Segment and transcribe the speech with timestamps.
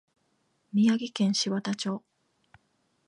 [0.73, 2.01] 宮城県柴田町